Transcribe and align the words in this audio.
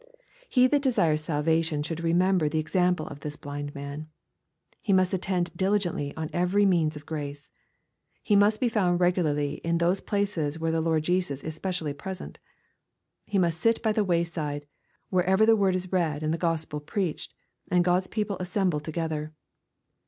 He 0.49 0.65
that 0.65 0.81
desires 0.81 1.23
salvation 1.23 1.83
should 1.83 1.99
remember 2.03 2.49
the 2.49 2.57
ex 2.57 2.75
ample 2.75 3.05
of 3.09 3.19
this 3.19 3.35
blind 3.35 3.75
man. 3.75 4.07
He 4.81 4.93
must 4.93 5.13
attend 5.13 5.55
diligently 5.55 6.11
on 6.17 6.31
every 6.33 6.65
means 6.65 6.95
of 6.95 7.05
grace. 7.05 7.51
He 8.23 8.35
must 8.35 8.59
be 8.59 8.67
found 8.67 8.99
regularly 8.99 9.61
in 9.63 9.77
those 9.77 10.01
places 10.01 10.57
where 10.57 10.71
the 10.71 10.81
Lord 10.81 11.03
Jesus 11.03 11.43
is 11.43 11.53
specially 11.53 11.93
present. 11.93 12.39
He 13.27 13.37
must 13.37 13.59
sit 13.61 13.83
by 13.83 13.91
the 13.93 14.03
way 14.03 14.23
side, 14.23 14.65
wherever 15.11 15.45
the 15.45 15.55
word 15.55 15.75
is 15.75 15.91
read 15.91 16.23
and 16.23 16.33
the 16.33 16.37
Gospel 16.39 16.79
preached, 16.79 17.35
and 17.69 17.83
God's 17.83 18.07
people 18.07 18.37
assemble 18.39 18.79
together. 18.79 19.33